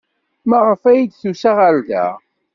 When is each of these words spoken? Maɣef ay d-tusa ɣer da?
Maɣef 0.49 0.81
ay 0.91 1.01
d-tusa 1.05 1.51
ɣer 1.59 1.75
da? 1.87 2.07